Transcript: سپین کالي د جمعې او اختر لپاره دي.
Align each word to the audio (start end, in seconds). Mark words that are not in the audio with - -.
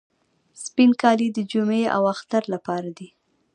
سپین 0.63 0.91
کالي 1.01 1.27
د 1.33 1.39
جمعې 1.51 1.83
او 1.95 2.03
اختر 2.13 2.43
لپاره 2.53 2.89
دي. 2.97 3.09